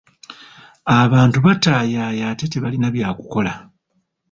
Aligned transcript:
Abantu 1.01 1.37
bataayaaya 1.45 2.23
ate 2.31 2.45
tebalina 2.51 2.87
bya 2.95 3.09
kukola. 3.17 3.53